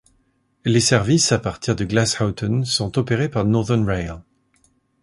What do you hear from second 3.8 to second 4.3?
Rail.